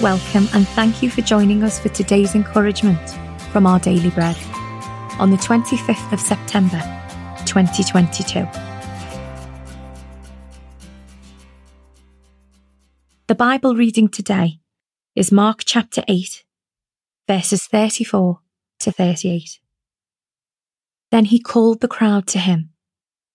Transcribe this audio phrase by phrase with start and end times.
[0.00, 3.10] welcome, and thank you for joining us for today's encouragement
[3.50, 4.36] from our daily bread
[5.18, 6.80] on the 25th of September
[7.46, 8.46] 2022.
[13.26, 14.60] The Bible reading today
[15.14, 16.44] is Mark chapter 8,
[17.26, 18.40] verses 34
[18.80, 19.60] to 38.
[21.10, 22.70] Then he called the crowd to him,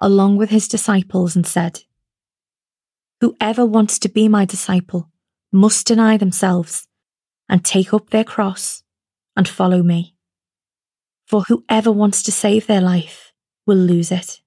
[0.00, 1.82] along with his disciples, and said,
[3.20, 5.10] Whoever wants to be my disciple
[5.56, 6.86] must deny themselves
[7.48, 8.82] and take up their cross
[9.36, 10.14] and follow me.
[11.26, 13.32] For whoever wants to save their life
[13.66, 14.40] will lose it,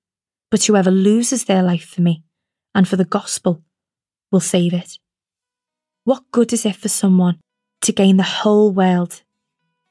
[0.51, 2.23] but whoever loses their life for me
[2.73, 3.63] and for the gospel
[4.31, 4.99] will save it.
[6.03, 7.39] What good is it for someone
[7.81, 9.23] to gain the whole world,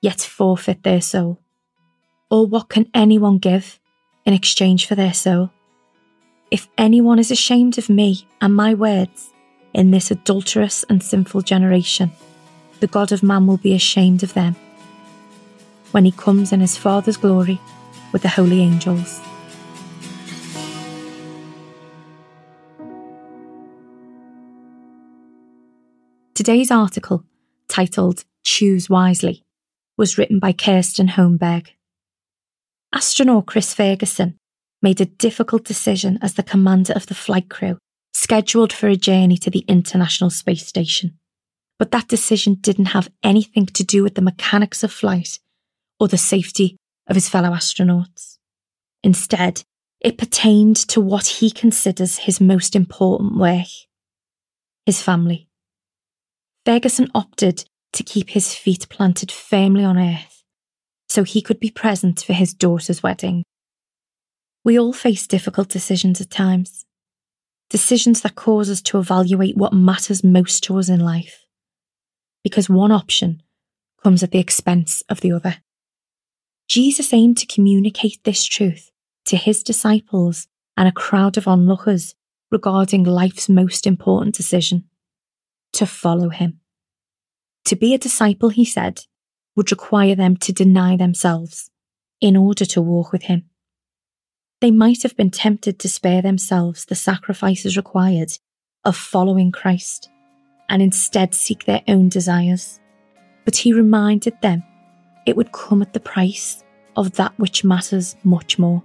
[0.00, 1.42] yet forfeit their soul?
[2.30, 3.80] Or what can anyone give
[4.24, 5.50] in exchange for their soul?
[6.50, 9.32] If anyone is ashamed of me and my words
[9.74, 12.10] in this adulterous and sinful generation,
[12.80, 14.56] the God of man will be ashamed of them
[15.90, 17.60] when he comes in his Father's glory
[18.12, 19.20] with the holy angels.
[26.34, 27.24] Today's article,
[27.68, 29.44] titled Choose Wisely,
[29.96, 31.68] was written by Kirsten Holmberg.
[32.94, 34.38] Astronaut Chris Ferguson
[34.80, 37.78] made a difficult decision as the commander of the flight crew
[38.28, 41.18] scheduled for a journey to the International Space Station.
[41.78, 45.38] But that decision didn't have anything to do with the mechanics of flight
[45.98, 46.76] or the safety
[47.06, 48.36] of his fellow astronauts.
[49.02, 49.62] Instead,
[50.00, 53.66] it pertained to what he considers his most important work
[54.84, 55.48] his family.
[56.66, 60.44] Ferguson opted to keep his feet planted firmly on Earth
[61.08, 63.42] so he could be present for his daughter's wedding.
[64.64, 66.84] We all face difficult decisions at times,
[67.70, 71.44] decisions that cause us to evaluate what matters most to us in life,
[72.42, 73.42] because one option
[74.02, 75.56] comes at the expense of the other.
[76.68, 78.90] Jesus aimed to communicate this truth
[79.24, 82.14] to his disciples and a crowd of onlookers
[82.50, 84.84] regarding life's most important decision
[85.72, 86.60] to follow him.
[87.66, 89.02] To be a disciple, he said,
[89.56, 91.70] would require them to deny themselves
[92.20, 93.47] in order to walk with him.
[94.60, 98.32] They might have been tempted to spare themselves the sacrifices required
[98.84, 100.10] of following Christ
[100.68, 102.80] and instead seek their own desires.
[103.44, 104.64] But he reminded them
[105.26, 106.64] it would come at the price
[106.96, 108.82] of that which matters much more.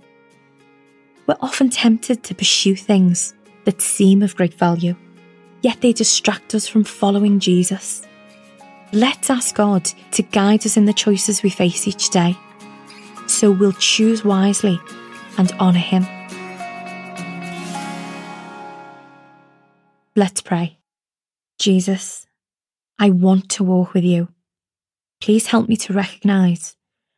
[1.26, 3.34] We're often tempted to pursue things
[3.66, 4.96] that seem of great value,
[5.62, 8.04] yet they distract us from following Jesus
[8.92, 12.38] Let's ask God to guide us in the choices we face each day
[13.26, 14.80] so we'll choose wisely
[15.38, 16.06] and honour Him.
[20.16, 20.78] Let's pray.
[21.60, 22.28] Jesus,
[23.00, 24.30] I want to walk with you.
[25.22, 26.76] Please help me to recognise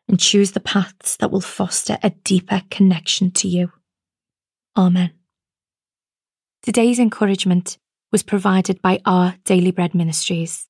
[0.07, 3.71] and choose the paths that will foster a deeper connection to you.
[4.77, 5.11] Amen.
[6.61, 7.77] Today's encouragement
[8.11, 10.67] was provided by our Daily Bread Ministries.